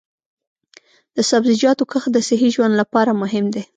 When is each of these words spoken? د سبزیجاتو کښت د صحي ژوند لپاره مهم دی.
د 1.15 1.17
سبزیجاتو 1.29 1.83
کښت 1.91 2.09
د 2.13 2.17
صحي 2.27 2.49
ژوند 2.55 2.73
لپاره 2.81 3.11
مهم 3.21 3.45
دی. 3.53 3.63